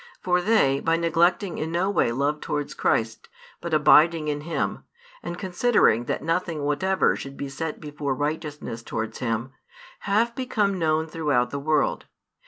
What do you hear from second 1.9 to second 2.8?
way love towards